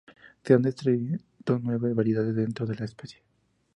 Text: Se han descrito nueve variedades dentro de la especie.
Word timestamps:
Se 0.43 0.55
han 0.55 0.63
descrito 0.63 1.59
nueve 1.61 1.93
variedades 1.93 2.35
dentro 2.35 2.65
de 2.65 2.73
la 2.75 2.85
especie. 2.85 3.21